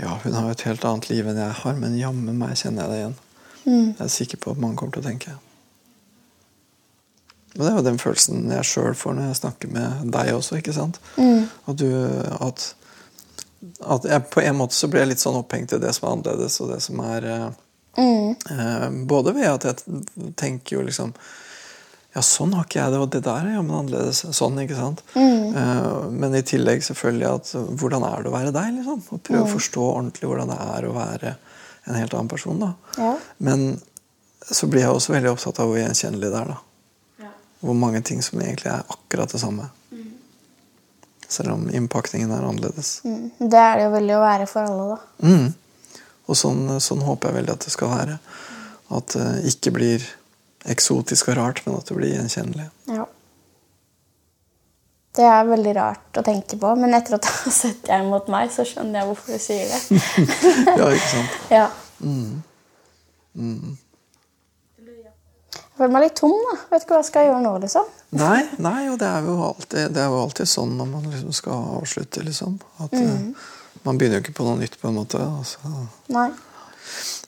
[0.06, 2.86] ja, hun har jo et helt annet liv enn jeg har, men jammen meg kjenner
[2.86, 3.18] jeg det igjen.
[3.66, 5.36] Jeg er sikker på at mange kommer til å tenke.
[7.56, 10.60] Og det er jo den følelsen jeg sjøl får når jeg snakker med deg også.
[10.60, 11.00] ikke sant?
[11.70, 11.88] At du
[12.44, 12.68] at,
[13.96, 16.18] at jeg, På en måte så blir jeg litt sånn opphengt i det som er
[16.18, 17.30] annerledes, og det som er
[17.96, 18.30] mm.
[18.52, 20.04] eh, Både ved at jeg
[20.36, 21.16] tenker jo liksom
[22.16, 24.22] ja, sånn har ikke jeg det, og det der er jammen annerledes.
[24.38, 25.02] Sånn, ikke sant?
[25.20, 28.70] Eh, men i tillegg selvfølgelig at eh, hvordan er det å være deg?
[28.78, 29.02] liksom?
[29.12, 31.34] Og prøve å forstå ordentlig hvordan det er å være
[31.86, 32.62] en helt annen person.
[32.64, 32.72] da.
[32.96, 33.12] Ja.
[33.44, 33.66] Men
[34.46, 36.54] så blir jeg også veldig opptatt av hvor gjenkjennelig det er.
[36.54, 36.58] da.
[37.64, 39.70] Hvor mange ting som egentlig er akkurat det samme.
[41.28, 43.00] Selv om innpakningen er annerledes.
[43.04, 43.32] Mm.
[43.40, 45.30] Det er det jo veldig å være for alle, da.
[45.32, 46.02] Mm.
[46.26, 48.18] Og sånn, sånn håper jeg veldig at det skal være.
[48.96, 50.06] At det ikke blir
[50.70, 52.68] eksotisk og rart, men at det blir gjenkjennelig.
[52.94, 53.06] Ja.
[55.16, 58.28] Det er veldig rart å tenke på, men etter at du har sett jeg mot
[58.32, 59.80] meg, så skjønner jeg hvorfor du sier det.
[60.82, 61.38] Ja, ikke sant?
[61.58, 61.70] ja.
[63.36, 63.85] Jeg
[65.78, 66.56] føler meg litt tom, da.
[66.72, 67.92] Vet ikke hva jeg skal gjøre nå, liksom.
[68.16, 71.36] Nei, nei, og det er jo alltid, det er jo alltid sånn når man liksom
[71.36, 72.58] skal avslutte, liksom.
[72.86, 73.48] At eh,
[73.84, 75.22] man begynner jo ikke på noe nytt, på en måte.
[75.22, 75.76] Altså.
[76.16, 76.30] Nei.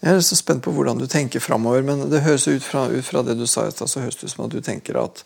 [0.02, 3.06] Jeg er så spent på hvordan du tenker framover, men det høres ut fra, ut
[3.06, 5.24] fra det du sa i stad, så høres det ut som at du tenker at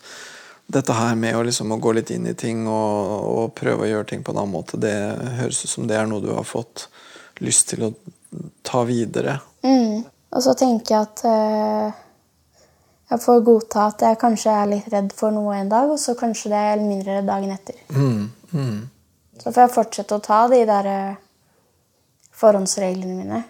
[0.72, 3.90] dette her med å, liksom, å gå litt inn i ting og, og prøve å
[3.90, 4.94] gjøre ting på en annen måte, det
[5.40, 6.86] høres ut som det er noe du har fått
[7.44, 7.92] lyst til å
[8.64, 9.38] ta videre.
[9.66, 10.04] Mm.
[10.32, 12.01] Og så tenker jeg at eh,
[13.12, 16.14] jeg får godta at jeg kanskje er litt redd for noe en dag, og så
[16.18, 17.82] kanskje det er mindre redd dagen etter.
[17.92, 18.78] Mm, mm,
[19.42, 21.18] Så får jeg fortsette å ta de der eh,
[22.42, 23.42] forhåndsreglene mine.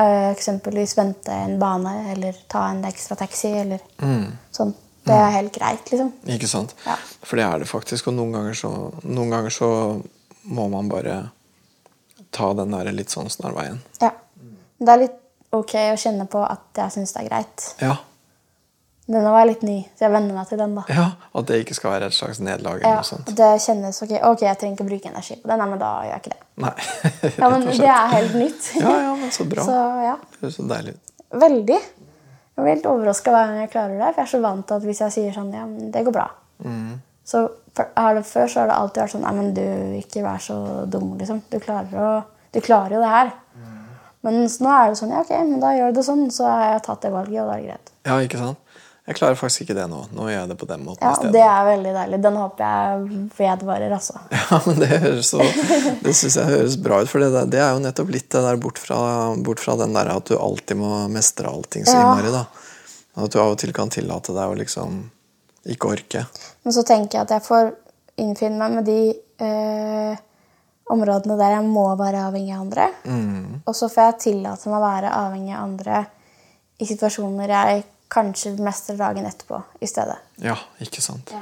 [0.00, 4.24] Eh, eksempelvis vente en bane, eller ta en ekstra taxi, eller mm.
[4.54, 4.72] sånn.
[5.04, 6.14] Det er helt greit, liksom.
[6.32, 6.72] Ikke sant?
[6.86, 6.96] Ja.
[7.28, 8.08] For det er det faktisk.
[8.08, 8.70] Og noen ganger så,
[9.04, 9.68] noen ganger så
[10.48, 11.18] må man bare
[12.32, 13.82] ta den der litt sånn snarveien.
[14.00, 14.14] Ja.
[14.80, 15.20] Det er litt
[15.54, 17.66] ok å kjenne på at jeg syns det er greit.
[17.84, 17.98] Ja.
[19.04, 20.74] Denne var litt ny, så jeg venner meg til den.
[20.78, 20.82] da.
[20.88, 21.06] ja.
[21.36, 23.28] At det ikke skal være et slags nederlag Ja, noe sånt.
[23.36, 25.58] det kjennes ok, ok, jeg trenger ikke bruke energi på det.
[25.60, 26.40] Nei, men da gjør jeg ikke det.
[26.64, 26.72] Nei.
[27.42, 28.70] Ja, men Det er helt nytt.
[28.80, 29.66] Ja, ja, men så bra.
[29.66, 30.94] Så ja, Det er så deilig.
[31.44, 31.80] veldig.
[32.54, 34.08] Jeg blir helt overraska hver gang jeg klarer det.
[34.14, 36.14] For jeg er så vant til at hvis jeg sier sånn, ja, men det går
[36.14, 36.26] bra.
[36.64, 36.94] Mm.
[37.28, 37.44] Så
[37.98, 39.64] har det, Før så har det alltid vært sånn Nei, men du,
[40.00, 40.56] ikke vær så
[40.88, 41.42] dum, liksom.
[41.50, 43.32] Du klarer, å, du klarer jo det her.
[43.58, 43.80] Mm.
[44.24, 46.62] Men nå er det sånn, ja, ok, men da gjør jeg det sånn, så har
[46.76, 47.90] jeg tatt det valget, og da er det greit.
[48.08, 48.60] Ja, ikke sant?
[49.04, 49.98] Jeg klarer faktisk ikke det nå.
[50.16, 51.30] Nå gjør jeg det på den måten Ja.
[51.34, 52.18] Det er veldig deilig.
[52.24, 54.14] Den håper jeg vedvarer, altså.
[54.38, 55.44] Ja, men det høres så
[56.00, 57.10] Det syns jeg høres bra ut.
[57.12, 58.98] For det, det er jo nettopp litt det der bort fra,
[59.44, 62.06] bort fra den der at du alltid må mestre allting så Ja.
[62.06, 62.32] innmari.
[62.32, 62.46] da.
[63.20, 65.02] At du av og til kan tillate deg å liksom
[65.68, 66.24] ikke orke.
[66.64, 67.74] Men så tenker jeg at jeg får
[68.24, 68.98] innfinne meg med de
[69.44, 70.16] øh,
[70.96, 72.88] områdene der jeg må være avhengig av andre.
[73.04, 73.60] Mm.
[73.68, 76.06] Og så får jeg tillate meg å være avhengig av andre
[76.80, 77.84] i situasjoner jeg
[78.14, 80.16] kanskje mestre dagen etterpå i stedet.
[80.42, 81.32] Ja, ikke sant.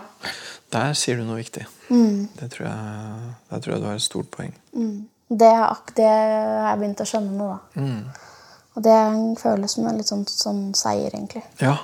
[0.72, 1.66] Der sier du noe viktig.
[1.92, 2.28] Mm.
[2.38, 4.54] Det tror jeg, der tror jeg du har et stort poeng.
[4.72, 7.82] Det, er det har jeg begynt å skjønne nå, da.
[7.82, 8.28] Mm.
[8.72, 8.98] Og det
[9.42, 11.44] føles som en litt sånn, sånn seier, egentlig.
[11.60, 11.76] Ja.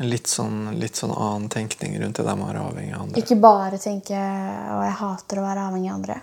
[0.00, 3.04] En litt sånn, litt sånn annen tenkning rundt det der med å være avhengig av
[3.06, 3.22] andre.
[3.22, 6.18] Ikke bare tenke og jeg hater å være avhengig av andre.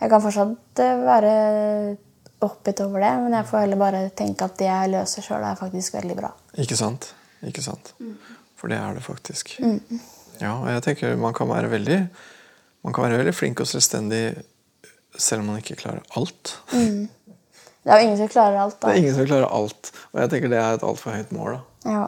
[0.00, 1.32] Jeg kan fortsatt eh, være
[2.44, 5.58] oppgitt over det, men jeg får heller bare tenke at det jeg løser sjøl, er
[5.60, 6.30] faktisk veldig bra.
[6.62, 7.10] Ikke sant?
[7.46, 7.92] Ikke sant?
[8.60, 9.56] For det er det faktisk.
[10.40, 11.98] Ja, og jeg tenker man kan være veldig
[12.84, 14.22] man kan være veldig flink og selvstendig
[15.18, 16.54] selv om man ikke klarer alt.
[16.70, 20.30] Det er jo ingen som klarer alt, Det er ingen som klarer alt, og jeg
[20.32, 21.58] tenker det er et altfor høyt mål.
[21.84, 21.92] da.
[21.92, 22.06] Ja.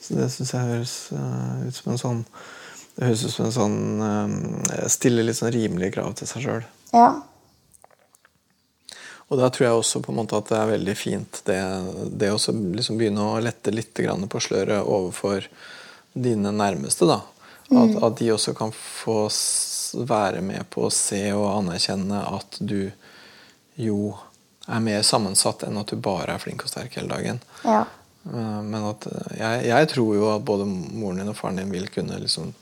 [0.00, 2.22] Så det syns jeg høres uh, ut som en sånn
[2.96, 4.32] Det høres ut som en sånn um,
[4.90, 6.64] Stille litt sånn rimelige krav til seg sjøl.
[6.92, 7.12] ja.
[9.32, 11.60] Og da tror jeg også på en måte at det er veldig fint det,
[12.20, 12.40] det å
[12.76, 15.46] liksom begynne å lette litt på sløret overfor
[16.12, 17.08] dine nærmeste.
[17.08, 17.22] da.
[17.72, 19.24] At, at de også kan få
[20.04, 22.90] være med på å se og anerkjenne at du
[23.80, 24.12] jo
[24.68, 27.40] er mer sammensatt enn at du bare er flink og sterk hele dagen.
[27.64, 27.82] ja.
[28.26, 31.72] Eh, Men at eh, jeg, jeg tror jo at både moren din og faren din
[31.72, 32.52] vil kunne liksom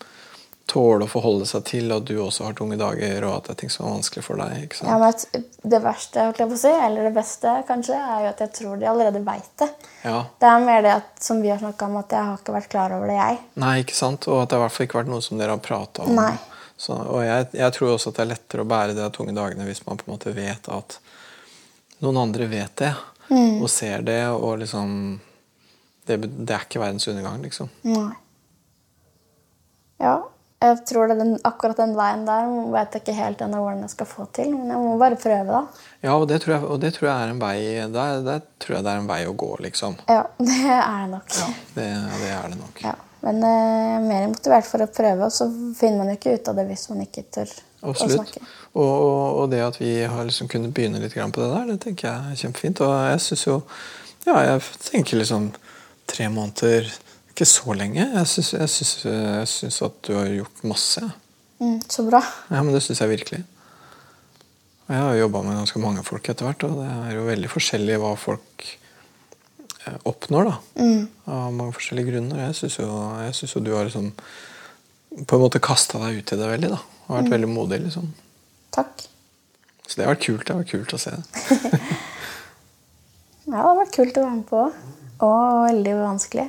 [0.70, 3.58] tåle å forholde seg til at du også har tunge dager, og at det er
[3.62, 4.76] ting som er vanskelig for deg.
[4.86, 8.30] ja men det verste, holdt jeg på å si, eller det beste, kanskje, er jo
[8.30, 9.68] at jeg tror de allerede veit det.
[10.04, 10.20] Ja.
[10.38, 12.70] Det er mer det at, som vi har snakka om, at jeg har ikke vært
[12.72, 13.40] klar over det, jeg.
[13.64, 14.30] Nei, ikke sant?
[14.30, 16.14] Og at det har i hvert fall ikke vært noe som dere har prata om.
[16.16, 16.34] Nei.
[16.80, 19.66] Så, og jeg, jeg tror også at det er lettere å bære de tunge dagene
[19.68, 21.00] hvis man på en måte vet at
[22.00, 22.94] noen andre vet det,
[23.30, 24.92] og ser det, og liksom
[26.08, 27.68] det, det er ikke verdens undergang, liksom.
[27.86, 28.14] Nei.
[30.00, 30.16] Ja,
[30.60, 33.84] jeg tror det er den, akkurat den veien der vet jeg ikke helt ennå hvordan
[33.86, 34.50] jeg skal få til.
[34.52, 35.86] Men jeg må bare prøve, da.
[36.04, 37.56] Ja, og det tror jeg, og det tror jeg er en vei
[37.94, 39.96] der, der tror jeg det er en vei å gå, liksom.
[40.10, 41.38] Ja, det er det nok.
[41.78, 41.88] Det,
[42.20, 42.84] det er det nok.
[42.84, 42.94] Ja.
[43.24, 46.36] Men eh, jeg er mer motivert for å prøve, og så finner man jo ikke
[46.36, 48.44] ut av det hvis man ikke tør å snakke.
[48.70, 51.68] Og, og, og det at vi har liksom kunnet begynne litt grann på det der,
[51.72, 52.84] det tenker jeg er kjempefint.
[52.84, 53.60] Og jeg syns jo
[54.26, 55.54] Ja, jeg tenker liksom
[56.10, 56.90] tre måneder
[57.40, 58.04] Ikke så lenge.
[58.04, 58.28] Jeg
[58.68, 61.00] syns, at du har gjort masse.
[61.56, 62.20] Mm, så bra.
[62.52, 63.38] Ja, men det syns jeg virkelig.
[64.84, 67.24] Og jeg har jo jobba med ganske mange folk etter hvert, og det er jo
[67.30, 70.84] veldig forskjellig hva folk eh, oppnår, da.
[71.32, 72.44] Av mange forskjellige grunner.
[72.50, 72.92] Jeg syns jo,
[73.56, 74.12] jo du har liksom
[75.24, 76.84] på en måte kasta deg ut i det veldig, da.
[77.08, 78.12] Og vært veldig modig, liksom.
[78.76, 79.08] Takk.
[79.88, 80.44] Så det har vært kult.
[80.44, 81.80] Det har vært kult å se det.
[83.50, 84.58] Ja, det har vært kult å være med på.
[85.26, 86.46] Og veldig vanskelig.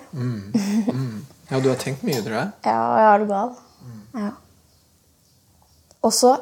[1.52, 2.52] Ja, du har tenkt mye, tror jeg.
[2.70, 3.54] Ja, og jeg har det gal.
[4.16, 4.32] Ja.
[6.02, 6.36] Og så,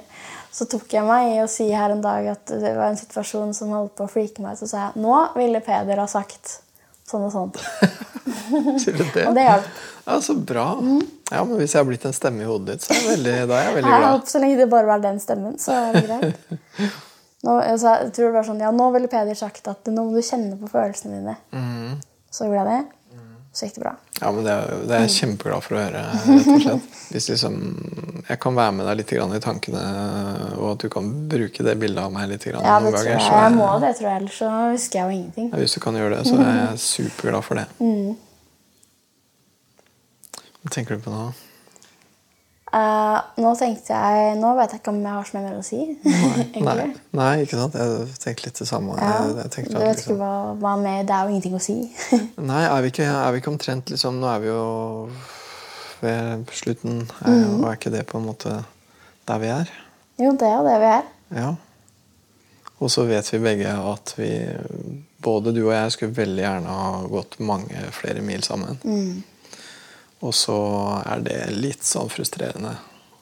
[0.56, 3.54] så tok jeg meg i å si her en dag at det var en situasjon
[3.56, 4.62] som holdt på å flike meg ut.
[4.62, 6.58] Så sa jeg nå ville Peder ha sagt
[7.10, 7.54] sånn og sånn.
[8.82, 9.24] Sier du det?
[9.26, 9.72] Og det hjalp.
[10.04, 10.66] Ja, så bra.
[11.30, 13.34] Ja, men Hvis jeg har blitt en stemme i hodet ditt, så er jeg veldig,
[13.50, 15.96] da er jeg veldig Jeg håper Så lenge det bare var den stemmen, så er
[15.96, 17.00] det greit.
[17.42, 20.12] Nå, altså, jeg tror det var sånn, ja, nå ville Peder sagt at nå må
[20.12, 21.36] du kjenne på følelsene dine.
[21.56, 21.94] Mm.
[22.30, 22.96] Så gjorde jeg det.
[23.50, 23.92] Så gikk det bra.
[24.20, 26.02] Ja, men Det er, det er jeg kjempeglad for å høre.
[26.28, 26.84] rett og slett.
[27.10, 27.56] Hvis liksom,
[28.28, 29.80] jeg kan være med deg litt grann i tankene,
[30.60, 33.08] og at du kan bruke det bildet av meg litt grann Ja, det noen tror
[33.08, 33.24] ganger.
[33.24, 33.32] jeg.
[33.32, 34.20] er Jeg må det, tror jeg.
[34.20, 35.48] Ellers så husker jeg jo ingenting.
[35.50, 37.66] Ja, Hvis du kan gjøre det, så er jeg superglad for det.
[40.60, 41.24] Hva tenker du på nå?
[42.70, 45.62] Eh, nå tenkte jeg Nå vet jeg ikke om jeg har så mye mer å
[45.66, 45.80] si.
[46.06, 46.84] Nei, Nei,
[47.18, 47.74] nei, ikke sant?
[47.74, 48.94] Jeg tenkte litt det samme.
[49.00, 49.08] Ja.
[49.10, 51.62] Jeg, jeg tenkte du vet ikke liksom, hva, hva med Det er jo ingenting å
[51.64, 51.78] si.
[52.50, 54.60] Nei, er vi, ikke, er vi ikke omtrent liksom Nå er vi jo
[56.00, 57.02] ved slutten.
[57.20, 57.58] Er, Mm.
[57.58, 58.54] Og er ikke det på en måte
[59.28, 59.74] der vi er?
[60.20, 61.10] jo, det er det vi er.
[61.36, 61.50] Ja.
[62.80, 64.30] Og så vet vi begge at vi
[65.20, 68.78] Både du og jeg skulle veldig gjerne ha gått mange flere mil sammen.
[68.80, 69.18] Mm.
[70.20, 70.56] Og så
[71.08, 72.74] er det litt sånn frustrerende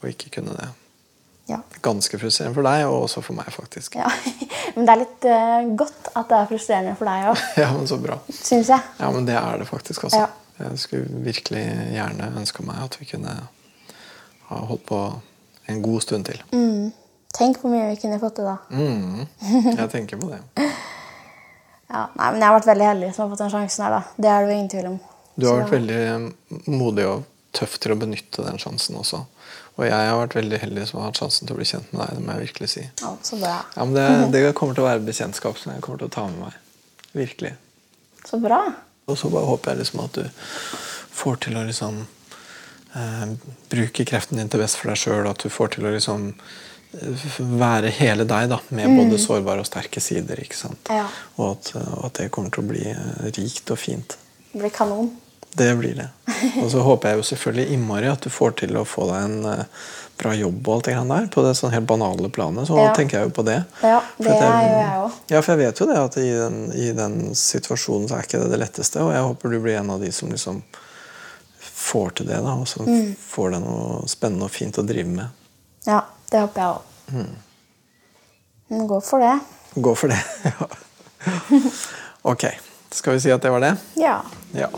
[0.03, 0.69] å ikke kunne det.
[1.49, 1.61] Ja.
[1.85, 3.95] Ganske frustrerende for deg, og også for meg, faktisk.
[3.97, 4.11] ja.
[4.77, 7.89] Men det er litt uh, godt at det er frustrerende for deg òg, Ja, men
[7.91, 8.19] så bra.
[8.31, 8.83] syns jeg.
[9.01, 10.27] Ja, men det er det faktisk, altså.
[10.27, 10.29] Ja.
[10.59, 11.63] Jeg skulle virkelig
[11.95, 13.33] gjerne ønska meg at vi kunne
[14.51, 14.99] ha holdt på
[15.71, 16.41] en god stund til.
[16.53, 16.91] Mm.
[17.39, 18.57] Tenk hvor mye vi kunne fått til da.
[18.75, 19.27] Mm.
[19.79, 20.43] Jeg tenker på det.
[21.89, 23.95] Ja, nei, men Jeg har vært veldig heldig som har fått den sjansen her.
[23.95, 24.01] da.
[24.21, 24.97] Det er det jo ingen tvil om.
[25.39, 29.23] Du har vært veldig modig og tøff til å benytte den sjansen også.
[29.79, 32.03] Og jeg har vært veldig heldig som har hatt sjansen til å bli kjent med
[32.03, 32.17] deg.
[32.19, 32.83] det må jeg virkelig si.
[32.99, 33.55] Ja, så bra.
[33.77, 36.25] Ja, men det, det kommer til å være bekjentskap som jeg kommer til å ta
[36.27, 36.57] med meg.
[37.15, 37.53] Virkelig.
[38.27, 38.59] Så bra.
[39.07, 40.25] Og så bare håper jeg liksom at du
[41.19, 43.23] får til å liksom eh,
[43.71, 45.31] bruke kreften din til best for deg sjøl.
[45.31, 47.31] At du får til å liksom eh,
[47.63, 50.43] være hele deg, da, med både sårbare og sterke sider.
[50.43, 50.91] ikke sant?
[50.91, 51.07] Ja.
[51.39, 54.19] Og at, og at det kommer til å bli eh, rikt og fint.
[54.51, 55.15] Det blir kanon.
[55.55, 56.09] Det blir det.
[56.63, 59.45] Og så håper jeg jo selvfølgelig innmari at du får til å få deg en
[59.47, 59.65] eh,
[60.19, 61.27] bra jobb og alt det grann der.
[61.35, 62.67] På det sånn helt banale planet.
[62.69, 62.93] Så Ja.
[62.95, 63.65] tenker jeg jo på det.
[63.83, 65.13] Ja, det gjør jeg òg.
[65.31, 68.43] Ja, for jeg vet jo det at i den, i den situasjonen så er ikke
[68.45, 69.01] det det letteste.
[69.03, 70.63] Og jeg håper du blir en av de som liksom
[71.61, 72.55] får til det, da.
[72.55, 73.17] Og som Mm.
[73.17, 75.29] får deg noe spennende og fint å drive med.
[75.87, 77.27] Ja, det håper jeg òg.
[78.69, 79.41] Men gå for det.
[79.75, 80.23] Gå for det.
[80.45, 80.67] ja.
[82.23, 82.45] Ok.
[82.91, 83.77] Skal vi si at det var det?
[83.97, 84.23] Ja.
[84.53, 84.69] Ja.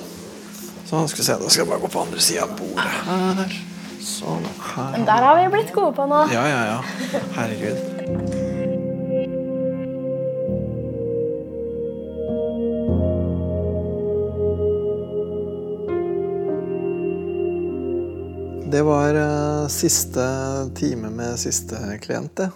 [0.91, 1.35] Sånn, skal vi se.
[1.39, 3.53] Da skal jeg bare gå på andre sida av bordet her.
[4.03, 4.47] Sånn.
[4.73, 4.89] Her.
[4.97, 6.25] Men der har vi blitt gode på nå.
[6.35, 7.21] Ja, ja, ja.
[7.37, 7.79] Herregud.
[18.71, 20.27] Det var eh, siste
[20.75, 22.51] time med siste klient, det.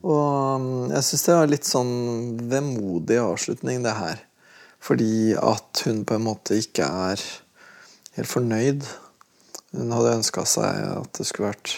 [0.00, 1.96] Og mm, jeg syns det var litt sånn
[2.48, 4.28] vemodig avslutning, det her.
[4.82, 7.22] Fordi at hun på en måte ikke er
[8.16, 8.86] helt fornøyd.
[9.76, 11.76] Hun hadde ønska seg at det skulle vært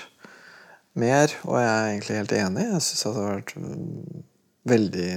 [0.99, 2.67] mer, og jeg er egentlig helt enig.
[2.71, 3.55] Jeg syns det hadde vært
[4.75, 5.11] veldig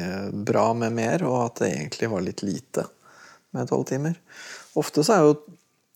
[0.49, 2.87] bra med mer, og at det egentlig var litt lite
[3.55, 4.17] med tolv timer.
[4.77, 5.37] Ofte så er jo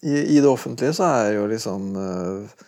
[0.02, 2.62] i, det offentlige så er jo liksom eh,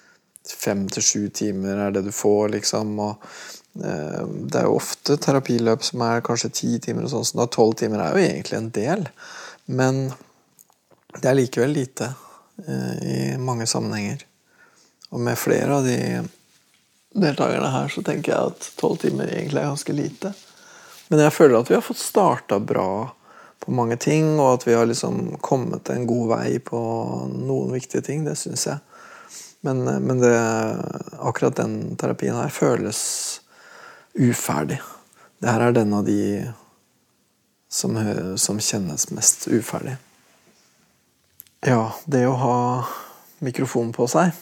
[0.54, 2.92] fem til sju timer er det du får, liksom.
[3.02, 3.24] Og
[3.74, 8.04] det er jo ofte terapiløp som er kanskje ti timer, og sånn, så tolv timer
[8.04, 9.08] er jo egentlig en del.
[9.66, 10.04] Men
[11.18, 12.12] det er likevel lite
[12.68, 14.22] eh, i mange sammenhenger.
[15.14, 15.98] Og med flere av de
[17.14, 20.34] deltakerne her så tenker jeg at tolv timer egentlig er ganske lite.
[21.10, 23.12] Men jeg føler at vi har fått starta bra
[23.64, 26.80] på mange ting, og at vi har liksom kommet en god vei på
[27.32, 28.26] noen viktige ting.
[28.26, 28.82] Det syns jeg.
[29.64, 30.34] Men, men det,
[31.24, 33.00] akkurat den terapien her føles
[34.14, 34.80] uferdig.
[35.42, 36.22] Det her er den av de
[37.74, 37.98] som,
[38.38, 39.98] som kjennes mest uferdig.
[41.66, 42.58] Ja, det å ha
[43.44, 44.34] mikrofon på seg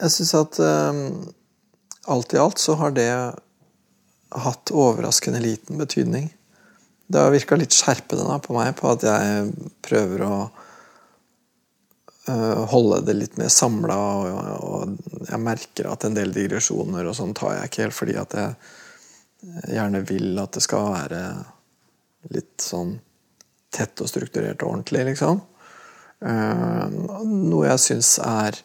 [0.00, 0.98] Jeg syns at eh,
[2.12, 3.10] alt i alt så har det
[4.30, 6.28] hatt overraskende liten betydning.
[7.10, 9.48] Det har virka litt skjerpende da, på meg på at jeg
[9.82, 10.34] prøver å
[12.30, 14.28] øh, holde det litt mer samla, og,
[14.62, 18.36] og jeg merker at en del digresjoner og sånn tar jeg ikke helt fordi at
[18.38, 18.54] jeg
[19.40, 21.20] gjerne vil at det skal være
[22.34, 22.98] litt sånn
[23.72, 25.40] tett og strukturert og ordentlig, liksom.
[26.20, 28.58] Eh, noe jeg syns er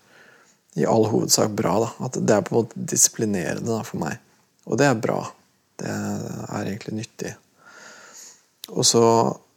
[0.76, 1.78] i all hovedsak bra.
[1.86, 4.20] da, At det er på en måte disiplinerende da, for meg.
[4.66, 5.22] Og det er bra.
[5.80, 7.36] Det er egentlig nyttig.
[8.74, 9.04] Og så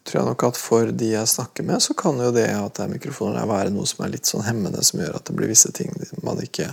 [0.04, 2.84] tror jeg nok at for de jeg snakker med, så kan jo det at det
[2.84, 5.50] er mikrofoner der være noe som er litt sånn hemmende, som gjør at det blir
[5.50, 5.92] visse ting
[6.24, 6.70] man ikke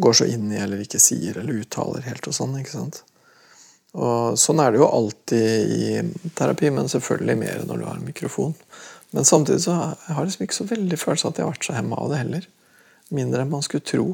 [0.00, 2.58] går så inn i eller ikke sier eller uttaler helt og sånn.
[2.60, 3.02] ikke sant?
[3.98, 8.06] Og Sånn er det jo alltid i terapi, men selvfølgelig mer når du har en
[8.06, 8.54] mikrofon.
[9.10, 11.66] Men samtidig så har jeg liksom ikke så veldig følelse av at jeg har vært
[11.66, 12.50] så hemma av det heller.
[13.10, 14.12] Mindre enn man skulle tro.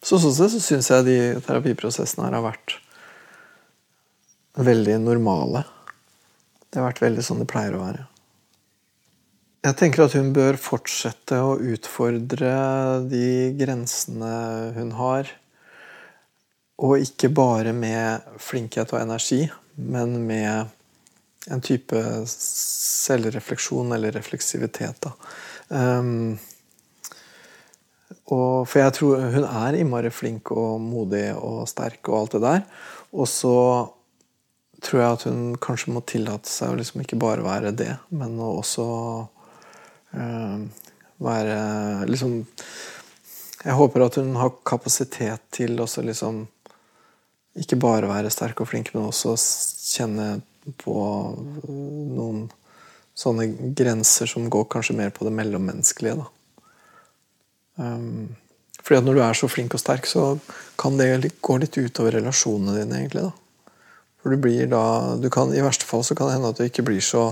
[0.00, 2.78] Så sånn sett så syns jeg de terapiprosessene her har vært
[4.56, 5.66] veldig normale.
[6.70, 8.06] Det har vært veldig sånn det pleier å være.
[9.60, 12.54] Jeg tenker at hun bør fortsette å utfordre
[13.10, 14.32] de grensene
[14.78, 15.28] hun har.
[16.80, 19.42] Og ikke bare med flinkhet og energi,
[19.76, 20.70] men med
[21.50, 25.08] en type selvrefleksjon eller refleksivitet.
[25.68, 26.38] Um,
[28.30, 32.42] og, for jeg tror hun er innmari flink og modig og sterk og alt det
[32.44, 32.60] der.
[33.10, 33.56] Og så
[34.80, 38.38] tror jeg at hun kanskje må tillate seg å liksom ikke bare være det, men
[38.40, 38.86] å også
[40.16, 40.62] uh,
[41.20, 41.58] være
[42.08, 42.40] liksom
[43.60, 46.46] Jeg håper at hun har kapasitet til å liksom
[47.58, 50.28] ikke bare være sterk og flink, men også kjenne
[50.80, 50.94] på
[51.66, 52.44] noen
[53.18, 56.28] sånne grenser som går kanskje mer på det mellommenneskelige.
[57.80, 58.36] Um,
[58.80, 60.38] fordi at når du er så flink og sterk, så
[60.80, 63.02] kan det gå litt utover relasjonene dine.
[63.02, 63.32] egentlig da.
[64.20, 66.70] For du blir da du kan, I verste fall så kan det hende at det
[66.70, 67.30] ikke blir så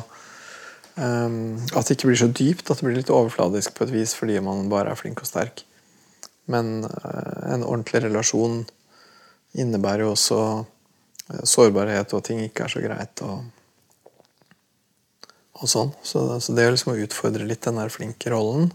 [0.96, 4.14] um, at det ikke blir så dypt, at det blir litt overfladisk på et vis
[4.16, 5.64] fordi man bare er flink og sterk.
[6.48, 8.62] Men uh, en ordentlig relasjon
[9.56, 13.22] innebærer jo også uh, sårbarhet, og ting ikke er så greit.
[13.24, 13.46] og
[15.58, 15.92] og sånn.
[16.06, 18.70] Så, så det er liksom å utfordre litt den der flinke rollen,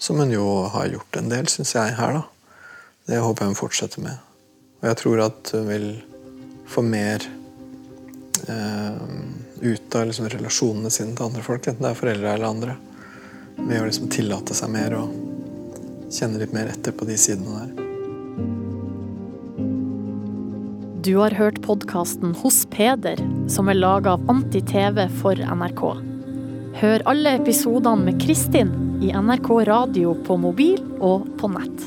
[0.00, 2.24] som hun jo har gjort en del, syns jeg, her, da.
[3.04, 4.16] Det håper jeg hun fortsetter med.
[4.80, 5.88] Og jeg tror at hun vil
[6.68, 7.26] få mer
[8.48, 9.04] eh,
[9.60, 12.76] ut av liksom relasjonene sine til andre folk, enten det er foreldre eller andre,
[13.60, 17.83] ved å liksom tillate seg mer og kjenne litt mer etter på de sidene der.
[21.04, 23.18] Du har hørt podkasten Hos Peder,
[23.52, 25.82] som er laga av Anti-TV for NRK.
[26.80, 28.70] Hør alle episodene med Kristin
[29.04, 31.84] i NRK radio på mobil og på nett.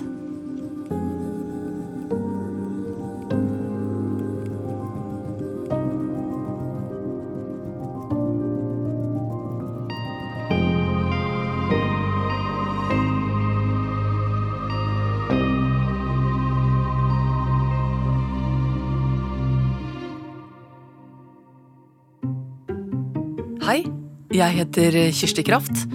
[24.38, 25.86] Jeg heter Kirsti Kraft,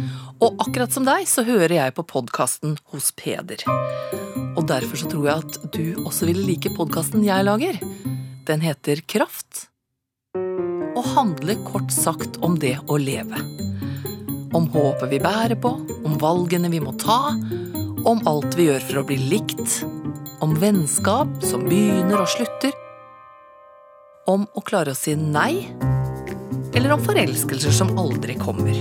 [0.43, 3.63] og akkurat som deg så hører jeg på podkasten Hos Peder.
[4.59, 7.79] Og derfor så tror jeg at du også vil like podkasten jeg lager.
[8.49, 9.69] Den heter Kraft,
[10.35, 13.39] og handler kort sagt om det å leve.
[14.53, 17.37] Om håpet vi bærer på, om valgene vi må ta,
[18.03, 19.85] om alt vi gjør for å bli likt,
[20.43, 22.75] om vennskap som begynner og slutter,
[24.27, 25.69] om å klare å si nei
[26.75, 28.77] eller om forelskelser som aldri kommer.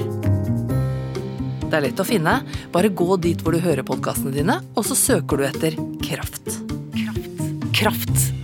[1.72, 2.42] Det er lett å finne.
[2.74, 6.60] Bare gå dit hvor du hører podkastene dine, og så søker du etter Kraft.
[6.98, 7.44] Kraft.
[7.78, 8.41] Kraft.